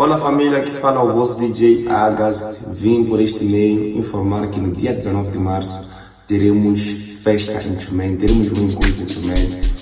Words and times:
Olá 0.00 0.16
família, 0.16 0.62
que 0.62 0.70
fala 0.80 1.04
o 1.04 1.12
vosso 1.12 1.38
DJ 1.38 1.86
Agas. 1.86 2.66
Vim 2.72 3.04
por 3.04 3.20
este 3.20 3.44
meio 3.44 3.98
informar 3.98 4.48
que 4.48 4.58
no 4.58 4.72
dia 4.72 4.94
19 4.94 5.30
de 5.30 5.36
março 5.36 6.00
teremos 6.26 6.80
festa 7.22 7.62
em 7.62 7.78
Chumé, 7.78 8.16
teremos 8.16 8.50
um 8.52 8.64
encontro 8.64 9.02
em 9.02 9.06
Chumé 9.06 9.34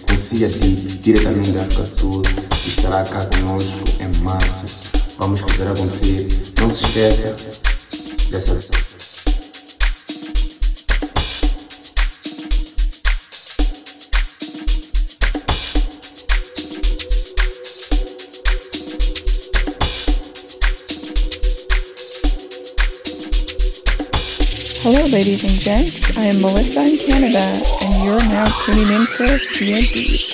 com 0.08 0.16
CIAD, 0.16 0.98
diretamente 0.98 1.52
da 1.52 1.62
África 1.62 1.82
do 1.82 1.88
Sul, 1.88 2.22
que 2.22 2.68
estará 2.68 3.04
cá 3.04 3.24
conosco 3.26 3.84
em 4.00 4.24
março. 4.24 4.90
Vamos 5.18 5.38
fazer 5.38 5.68
acontecer. 5.68 6.26
Não 6.60 6.68
se 6.68 6.84
esqueça 6.84 7.60
dessa 8.32 8.87
Hello, 24.90 25.04
ladies 25.08 25.42
and 25.42 25.52
gents. 25.52 26.16
I 26.16 26.24
am 26.24 26.40
Melissa 26.40 26.80
in 26.80 26.96
Canada, 26.96 27.44
and 27.84 27.94
you're 28.02 28.24
now 28.30 28.46
tuning 28.64 28.88
in 28.88 29.04
to 29.18 29.36
Cya 29.52 29.82
Deep. 29.92 30.27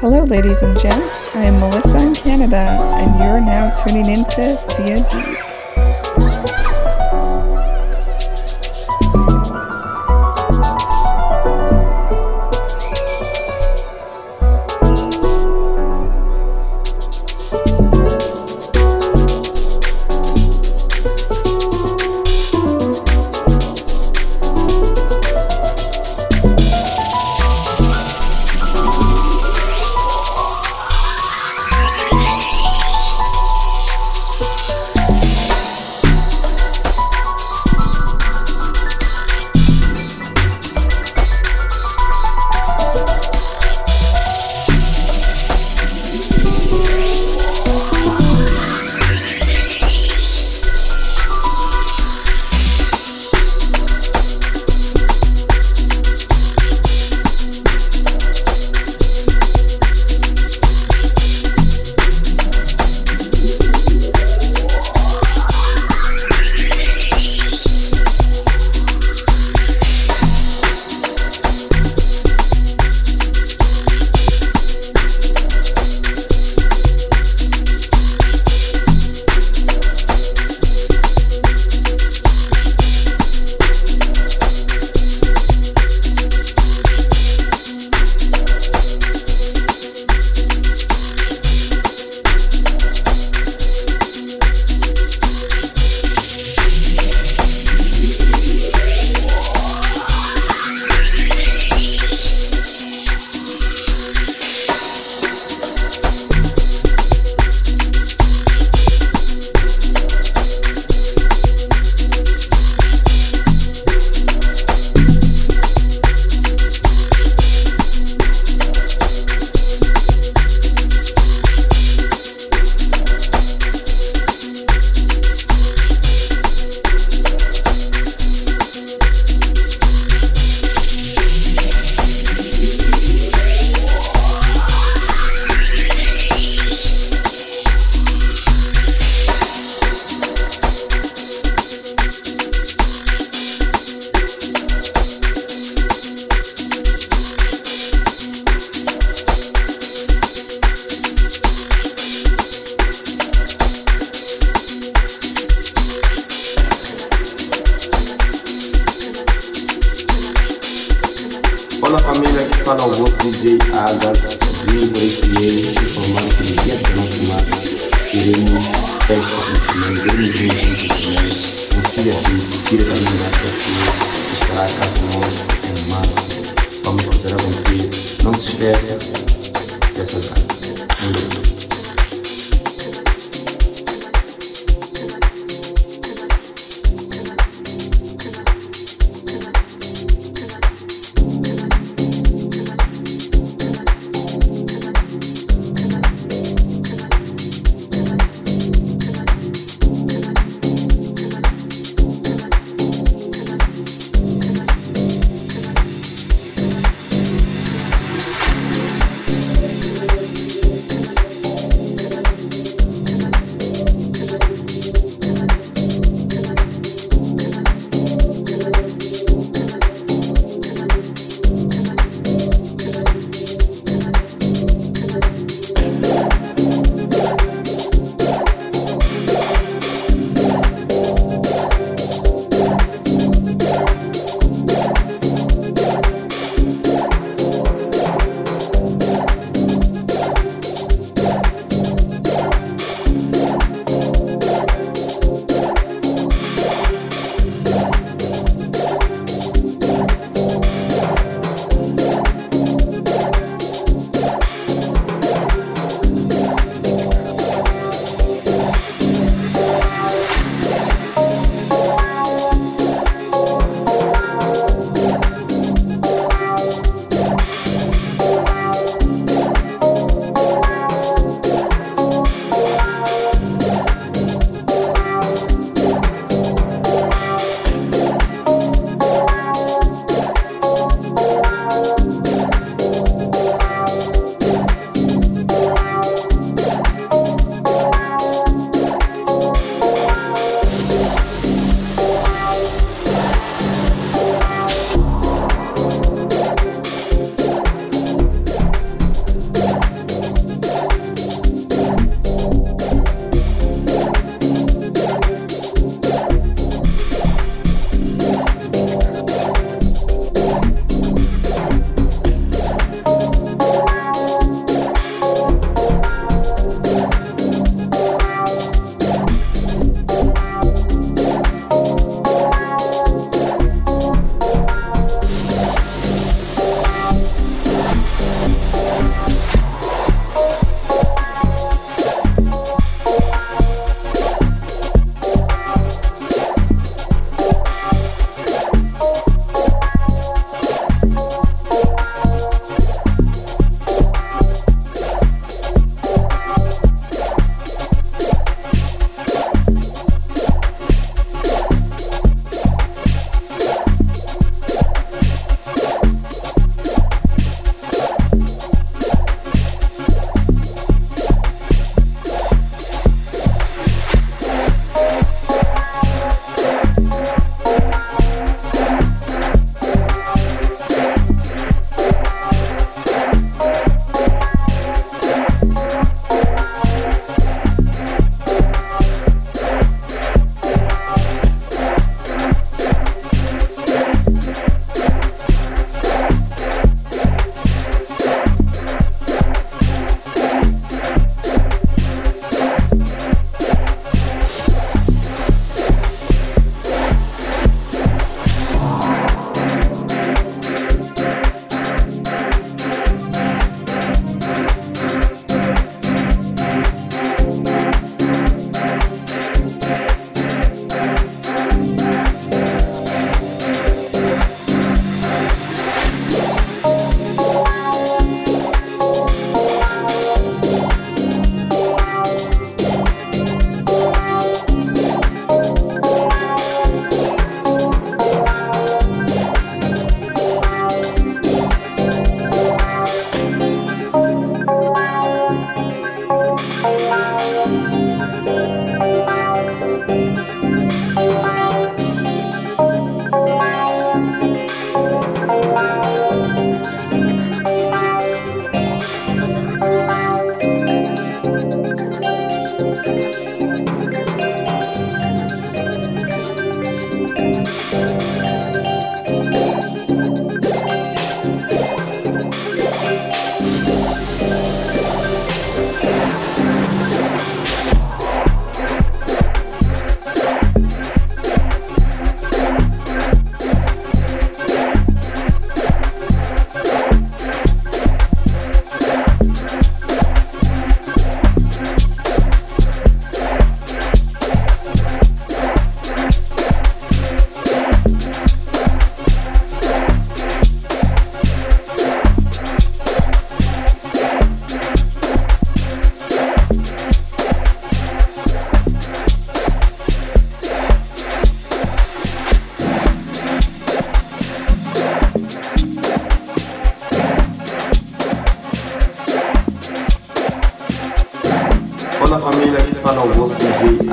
Hello, 0.00 0.24
ladies 0.24 0.60
and 0.60 0.78
gents. 0.78 1.34
I 1.34 1.44
am 1.44 1.58
Melissa 1.58 1.96
in 1.96 2.12
Canada, 2.12 2.56
and 2.56 3.18
you're 3.18 3.40
now 3.40 3.70
tuning 3.70 4.06
into 4.10 4.42
Cya 4.68 5.10
Deep. 5.10 5.45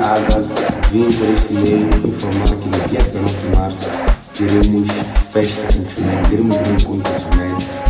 Agas. 0.04 0.52
Vim 0.92 1.10
por 1.12 1.28
este 1.30 1.52
meio 1.54 1.88
informar 2.06 2.48
que 2.48 2.68
no 2.68 2.88
dia 2.88 3.00
19 3.00 3.34
de 3.34 3.56
março 3.56 3.88
teremos 4.36 4.88
festa 5.32 5.78
em 5.78 5.84
Chumé, 5.88 6.22
teremos 6.28 6.56
um 6.56 6.74
encontro 6.74 7.12
em 7.12 7.20
Chumé 7.20 7.44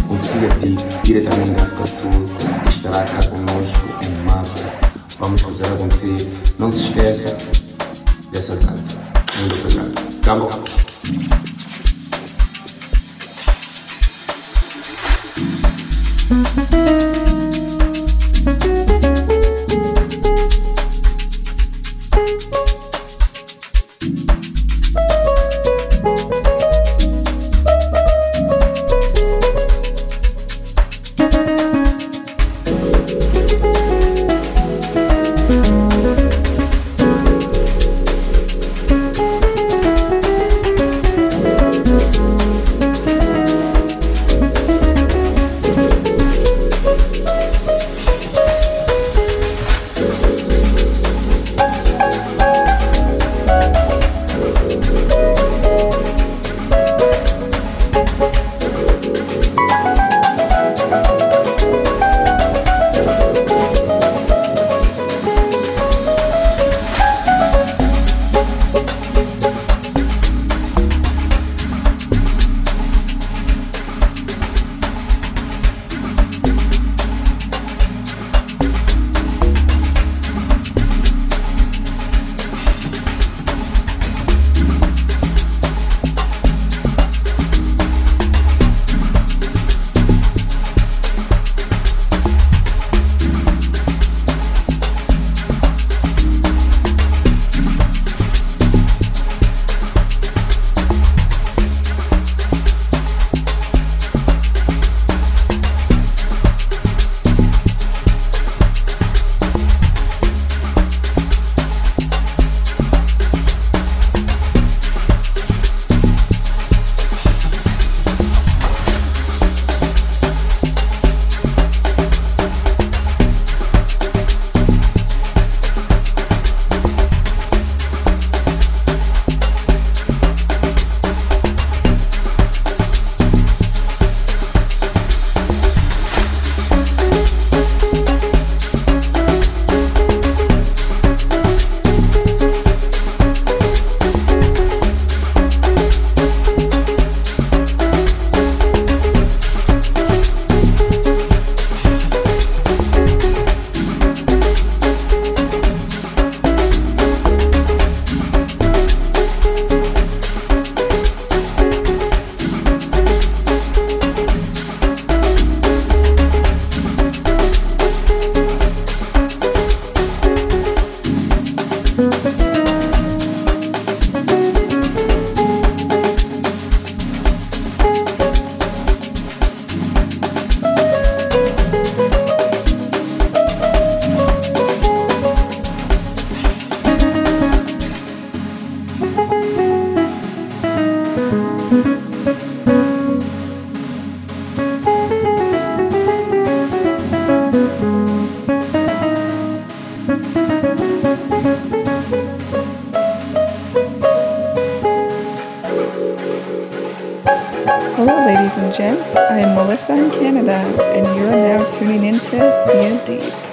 com 0.07 0.19
CIAT 0.19 0.77
diretamente 1.03 1.51
da 1.51 1.63
África 1.65 1.83
do 1.83 1.89
Sul, 1.89 2.29
que 2.63 2.69
estará 2.71 3.03
cá 3.03 3.29
conosco 3.29 3.89
em 4.03 4.31
março. 4.31 4.65
Vamos 5.19 5.43
fazer 5.43 5.67
acontecer. 5.67 6.29
Não 6.59 6.71
se 6.71 6.87
esqueça 6.87 7.37
dessa 8.31 8.57
data. 8.57 8.79
Muito 9.39 9.55
obrigado. 9.57 9.93
Acabou. 10.23 10.84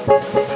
D&D. 0.08 0.51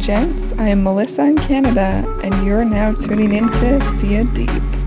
gents. 0.00 0.54
I 0.58 0.68
am 0.68 0.82
Melissa 0.82 1.24
in 1.24 1.36
Canada, 1.36 2.04
and 2.24 2.44
you're 2.44 2.64
now 2.64 2.92
tuning 2.92 3.32
into 3.32 3.78
Cya 3.98 4.34
Deep. 4.34 4.79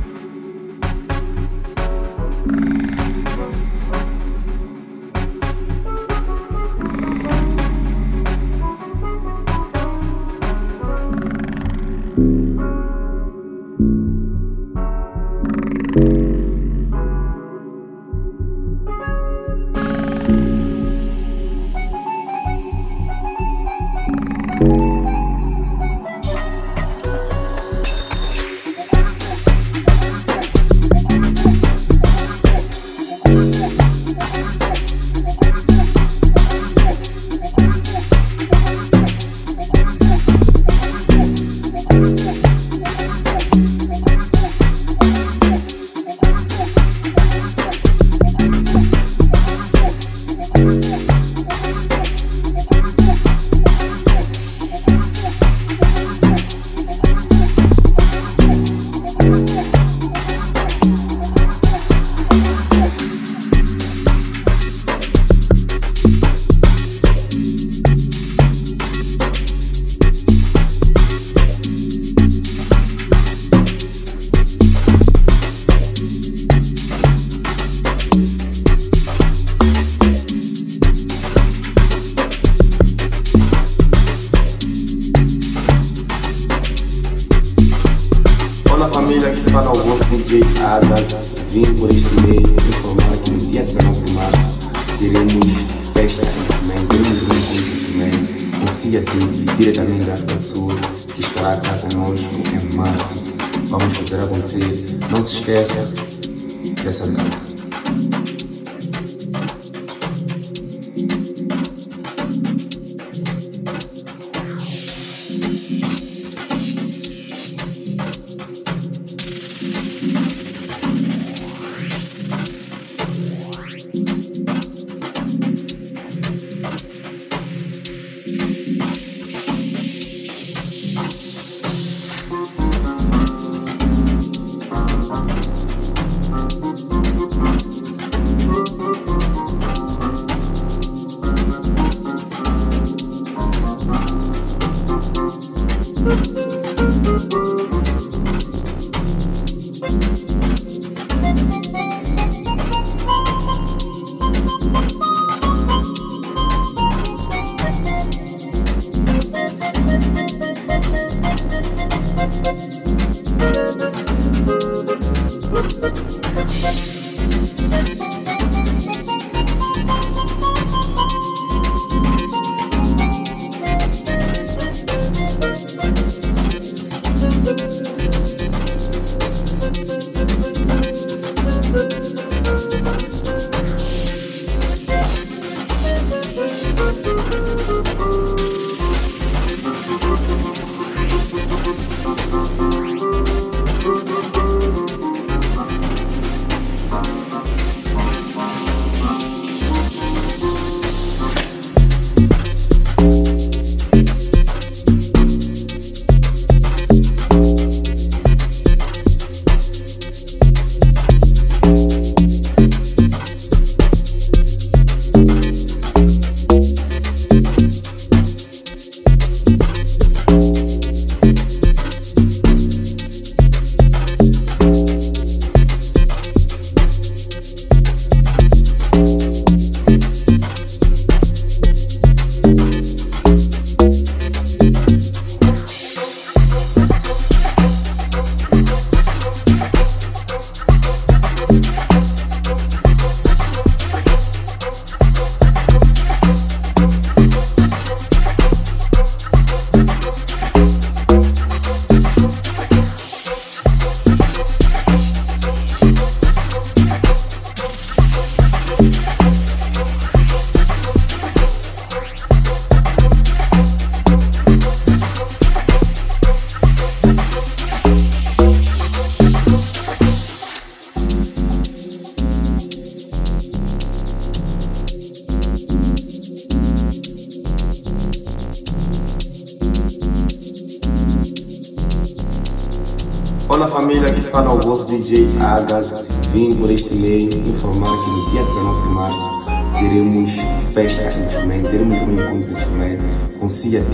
Olá 283.54 283.68
família, 283.68 284.10
aqui 284.10 284.22
fala 284.22 284.52
o 284.52 284.60
vosso 284.60 284.88
DJ 284.88 285.28
Agas. 285.40 286.04
Vim 286.32 286.56
por 286.56 286.72
este 286.72 286.92
meio 286.96 287.30
informar 287.48 287.88
que 287.88 288.10
no 288.10 288.32
dia 288.32 288.44
19 288.46 288.82
de 288.82 288.88
março 288.96 289.30
teremos 289.78 290.30
festa 290.74 291.24
instrumento, 291.24 291.70
teremos 291.70 292.02
um 292.02 292.12
encontro 292.14 292.52
instrumento 292.52 293.40
com 293.40 293.48
CIAT 293.48 293.86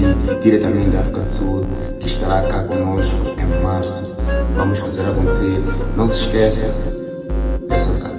diretamente 0.41 0.91
da 0.91 1.01
África 1.01 1.23
do 1.23 1.29
Sul, 1.29 1.65
que 1.99 2.07
estará 2.07 2.47
cá 2.47 2.63
conosco 2.63 3.17
em 3.37 3.61
março. 3.61 4.07
Vamos 4.55 4.79
fazer 4.79 5.05
acontecer. 5.05 5.61
Não 5.97 6.07
se 6.07 6.23
esqueça 6.23 6.93
dessa 7.67 7.93
data. 7.99 8.18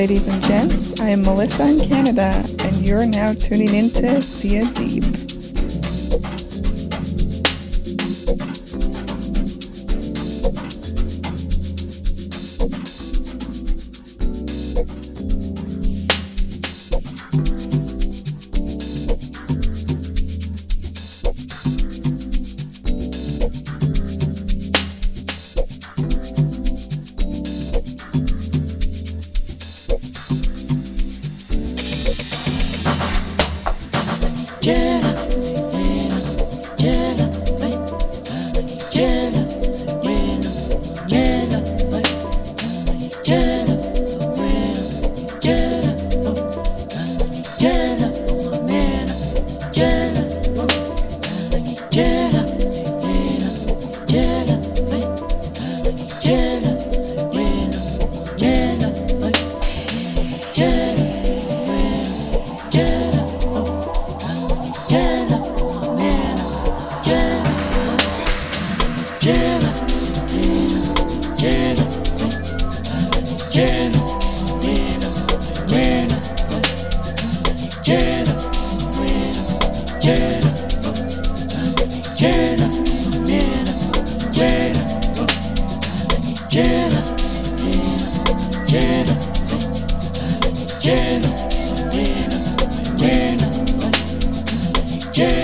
Ladies 0.00 0.26
and 0.28 0.42
gents. 0.42 0.98
I 1.02 1.10
am 1.10 1.20
Melissa 1.20 1.72
in 1.72 1.78
Canada, 1.78 2.32
and 2.64 2.86
you're 2.86 3.04
now 3.04 3.34
tuning 3.34 3.74
into 3.74 4.00
Cya 4.22 4.72
Deep. 4.72 5.29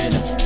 Hello, 0.09 0.37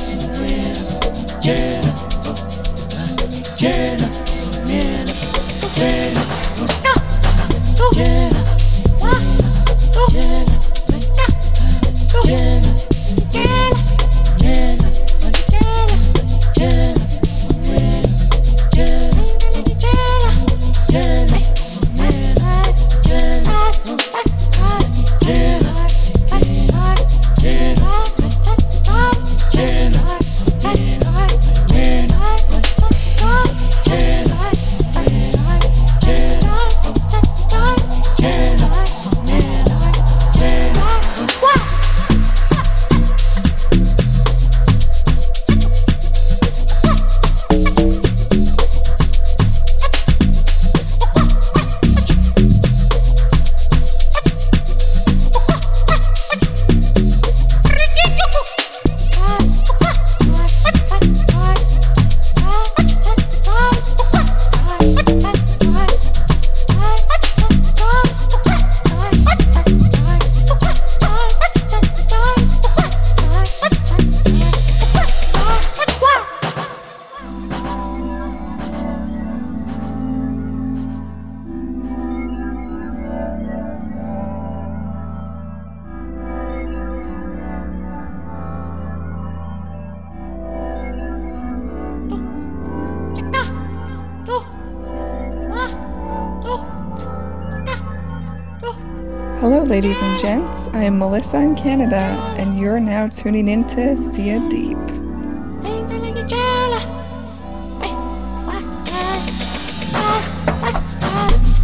I 100.81 100.85
am 100.85 100.97
Melissa 100.97 101.37
in 101.39 101.55
Canada, 101.55 102.01
and 102.39 102.59
you're 102.59 102.79
now 102.79 103.07
tuning 103.07 103.47
into 103.47 103.81
Cya 104.15 104.49
Deep. 104.49 104.79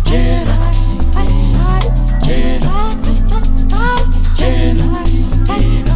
Jedi, 0.05 0.53
Jedi, 4.37 5.86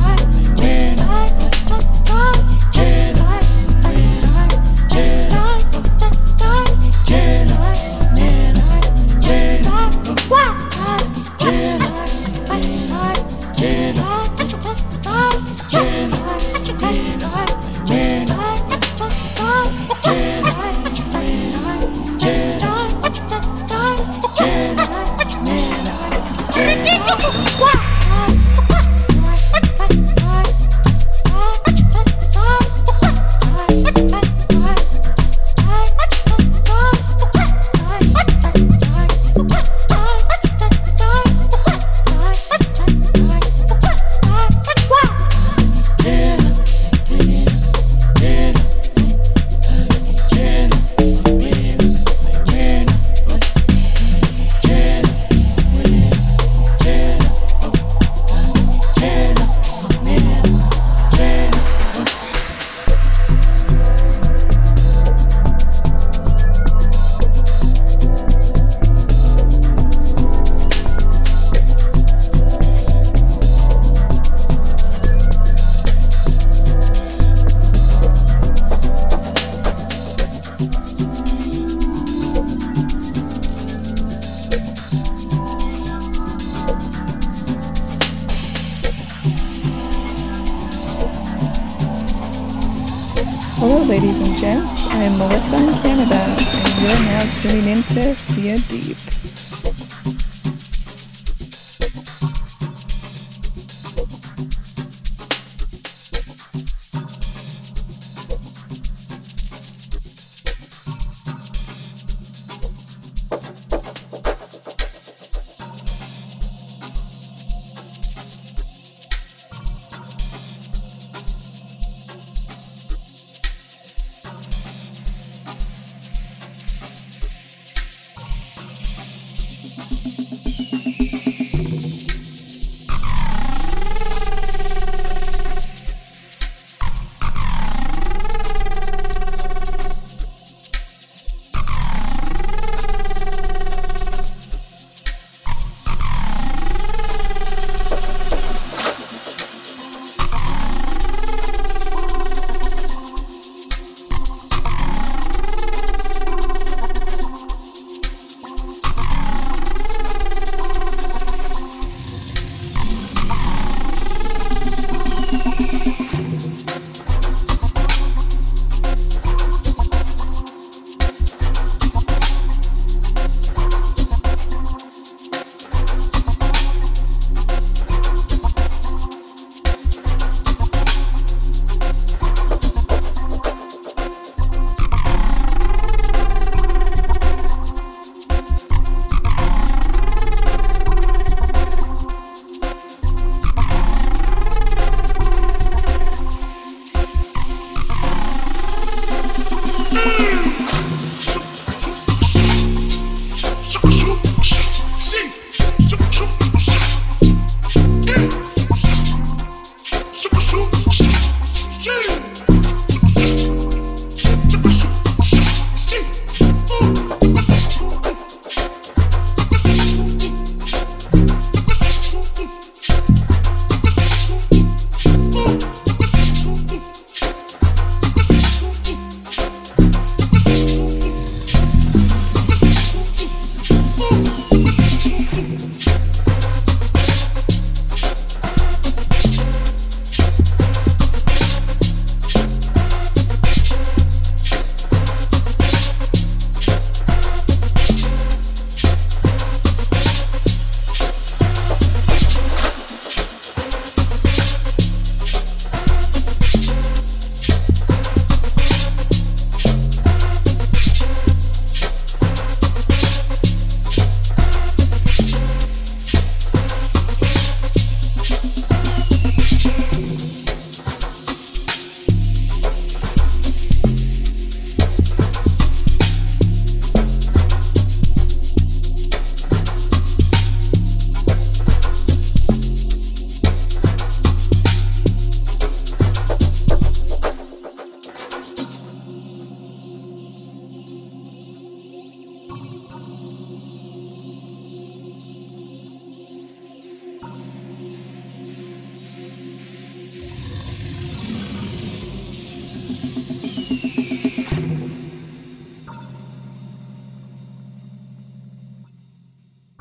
Hello, 93.62 93.84
ladies 93.84 94.18
and 94.18 94.38
gents. 94.41 94.89
I 94.89 95.03
am 95.03 95.20
Melissa 95.20 95.57
in 95.57 95.72
Canada, 95.84 96.16
and 96.18 96.82
you're 96.82 96.99
now 97.05 97.22
tuning 97.43 97.68
into 97.68 98.16
Cya 98.34 98.57
Deep. 98.57 99.31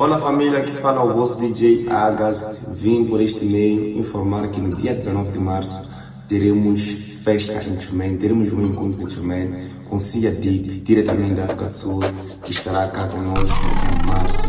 Olá 0.01 0.19
família, 0.19 0.61
aqui 0.61 0.73
fala 0.73 1.05
o 1.05 1.15
vosso 1.15 1.39
DJ 1.39 1.87
Agas. 1.91 2.67
Vim 2.73 3.05
por 3.05 3.21
este 3.21 3.45
meio 3.45 3.99
informar 3.99 4.49
que 4.49 4.59
no 4.59 4.75
dia 4.75 4.95
19 4.95 5.31
de 5.31 5.39
março 5.39 6.01
teremos 6.27 6.81
festa 7.23 7.61
em 8.03 8.17
teremos 8.17 8.51
um 8.51 8.63
encontro 8.63 9.07
em 9.35 9.71
com 9.85 9.99
Cia 9.99 10.31
Deep, 10.31 10.81
diretamente 10.81 11.35
da 11.35 11.45
África 11.45 11.67
do 11.67 11.77
Sul, 11.77 12.01
que 12.43 12.51
estará 12.51 12.89
cá 12.89 13.07
conosco 13.09 13.61
em 13.93 14.07
março. 14.09 14.41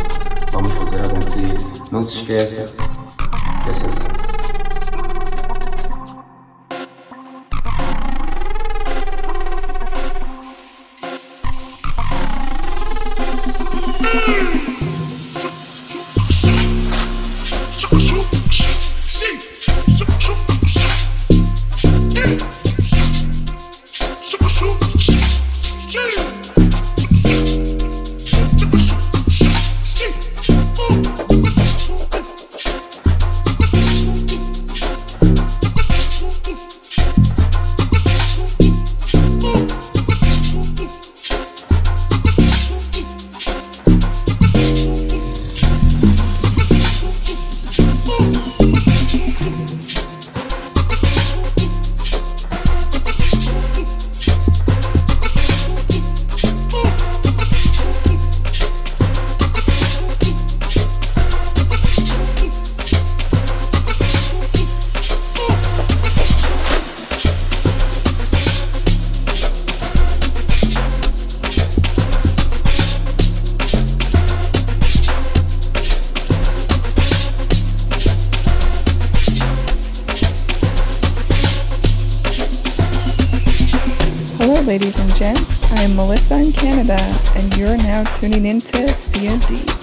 Vamos 0.53 0.71
fazer 0.71 1.01
acontecer. 1.01 1.57
Não 1.91 2.01
se 2.01 2.21
esqueça, 2.21 2.61
essa 3.67 4.10
I 85.73 85.83
am 85.83 85.95
Melissa 85.95 86.35
in 86.35 86.51
Canada, 86.51 86.97
and 87.35 87.55
you're 87.55 87.77
now 87.77 88.03
tuning 88.17 88.45
into 88.45 88.93
D&D. 89.11 89.80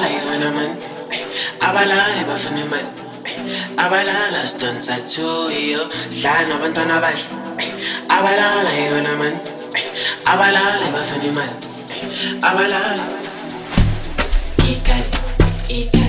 balai 0.00 0.16
wena 0.32 0.50
man. 0.50 0.70
Abalale 1.60 2.24
bafuna 2.24 2.60
imali. 2.64 2.90
Abalala 3.76 4.40
sidonsa 4.46 4.96
thuyo 5.12 5.82
hlala 6.10 6.48
nabantwana 6.48 6.96
abahle 6.96 7.24
abalala 8.08 8.70
wena 8.94 9.12
man. 9.20 9.34
Abalale 10.24 10.86
bafuna 10.94 11.24
imali. 11.24 11.56
Abalala. 12.42 13.04
Ikat 14.64 15.06
ikat. 15.68 15.99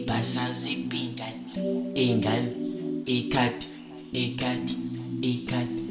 ibhasa 0.00 0.44
ziphi 0.52 0.98
iy'ngane 1.04 1.44
iy'ngane 1.94 2.50
ikhadi 3.16 3.66
ikhadi 4.24 4.74
ikhadi 5.32 5.82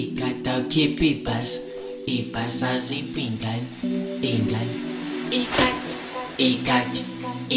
ikhadi 0.00 0.48
awukhiphi 0.50 1.06
ibhasa 1.22 1.60
ibhasa 2.16 2.70
ziphi 2.88 3.22
iy'ngane 3.22 3.66
iy'ngane 4.30 4.76
ikhadi 5.40 5.92
ikhadi 6.48 7.02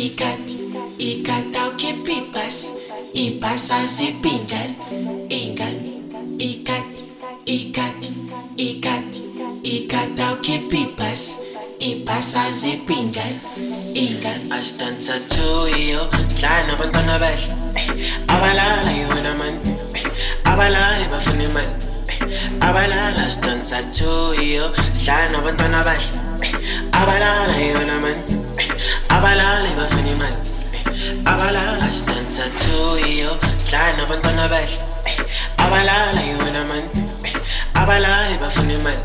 ikhadi 0.04 0.54
ikhadi 1.10 1.58
awukhiphi 1.64 2.16
ibhasa 2.22 2.70
ibhasa 3.26 3.78
ziphi 3.98 4.30
iy'ngane 4.38 4.76
iy'ngane 5.38 5.90
ikhadi 6.50 7.04
ikhadi 7.58 8.10
ikhadi 8.68 9.22
ikhadi 9.76 10.22
awukhiphi 10.22 10.80
ibhasa 10.86 11.34
ibhasa 11.90 12.44
ziphi 12.62 12.94
iy'ngane 12.94 13.40
astanza 13.96 15.16
to 15.30 15.70
you 15.80 16.00
Slide 16.28 16.68
abantwana 16.72 17.18
bahle 17.18 17.56
eh, 17.76 17.88
Abalala 18.28 18.92
you 18.92 19.08
and 19.16 19.28
a 19.28 19.34
man 19.38 19.56
eh, 19.96 20.04
Abalala 20.44 21.08
bafuna 21.12 21.44
imali 21.44 21.72
eh, 22.10 22.60
Abalala 22.60 23.30
stanza 23.30 23.80
to 23.96 24.36
you 24.42 24.68
Slide 24.94 25.36
abantwana 25.36 25.84
bahle 25.84 26.20
Abalala 26.92 27.56
you 27.56 27.78
and 27.78 27.92
a 27.92 28.00
man 28.02 28.20
Abalala 29.08 29.72
bafuna 29.80 30.12
imali 30.12 30.40
Abalala 31.24 31.92
stanza 31.92 32.44
to 32.44 33.00
you 33.08 33.32
Slide 33.58 33.96
abantwana 34.04 34.50
bahle 34.50 34.84
Abalala 35.58 36.22
you 36.28 36.48
and 36.48 36.58
a 36.58 36.64
man 36.68 36.84
Abalala 37.74 38.36
bafuna 38.44 38.74
imali 38.74 39.04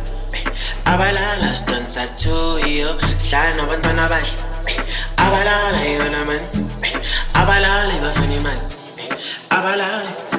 Abalala 0.84 1.54
stanza 1.54 2.06
to 2.18 2.66
you 2.66 2.88
Slide 3.18 3.60
abantwana 3.60 4.08
bahle 4.08 4.49
a 5.20 5.30
bailar 5.30 5.74
y 5.86 5.98
ven 5.98 6.14
a 6.14 6.24
man. 6.24 6.42
A 7.34 7.44
bailar 7.44 7.88
y 7.94 8.00
va 8.00 8.10
a 8.10 8.20
venir 8.20 8.40
man. 8.40 8.58
A. 9.50 10.29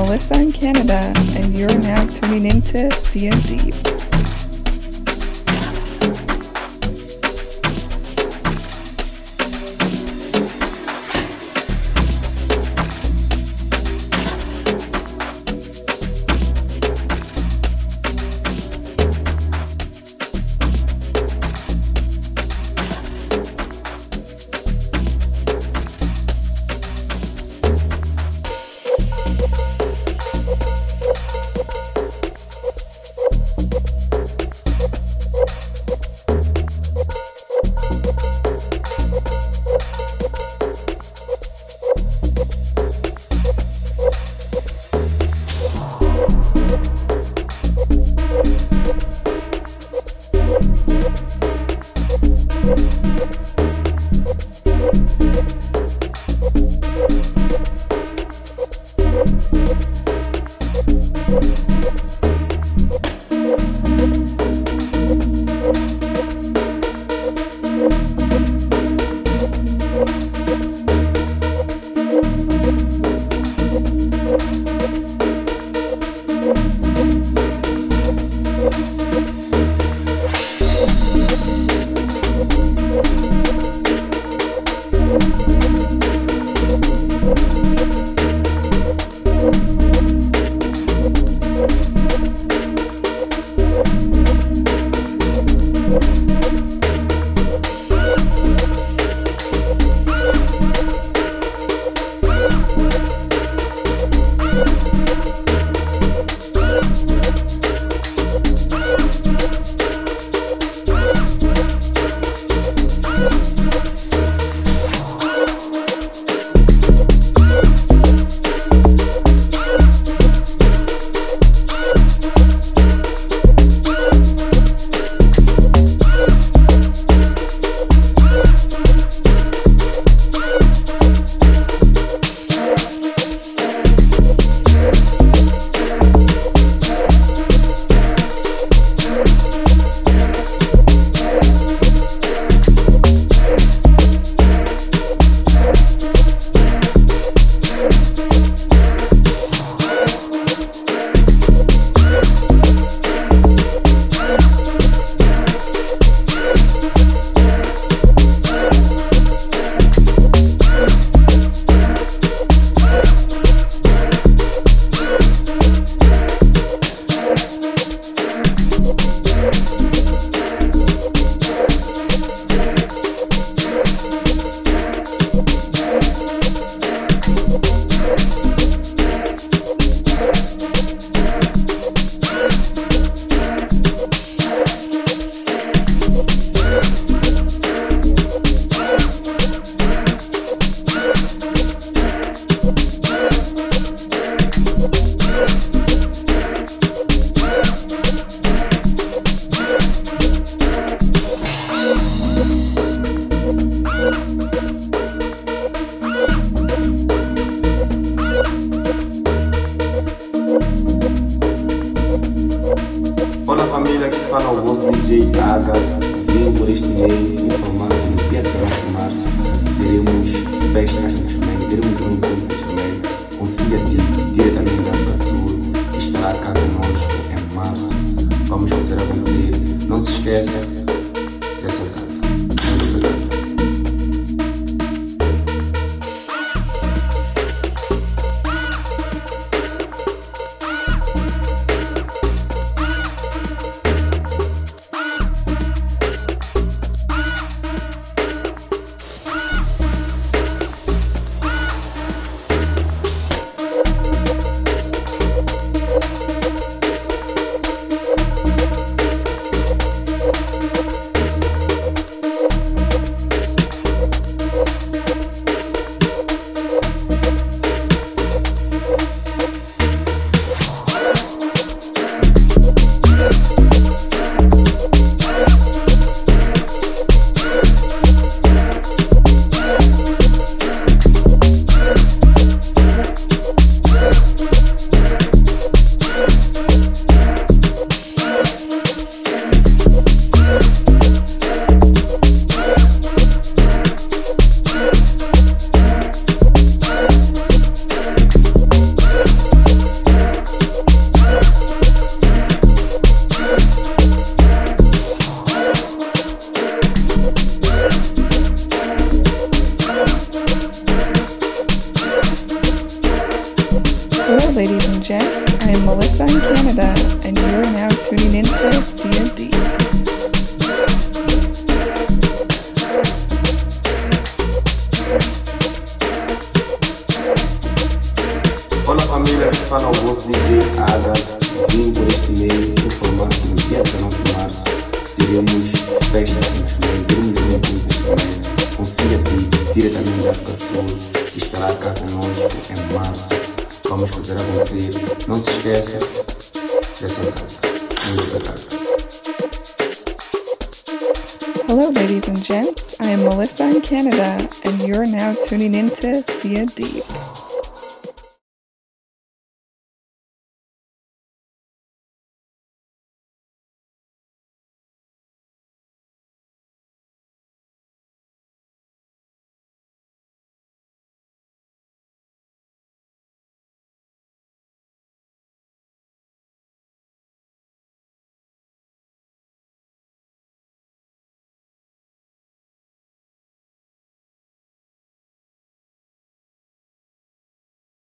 Melissa 0.00 0.40
in 0.40 0.50
Canada, 0.50 1.12
and 1.36 1.54
you're 1.54 1.78
now 1.80 2.06
tuning 2.06 2.46
into 2.46 2.88
Cya 2.88 3.99